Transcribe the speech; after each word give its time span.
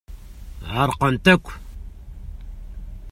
Ɛerqent-ak. 0.75 1.45